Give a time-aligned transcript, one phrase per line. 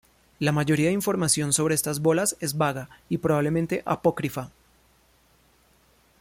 [0.39, 4.49] La mayoría de información sobre estas bolas es vaga y probablemente apócrifa.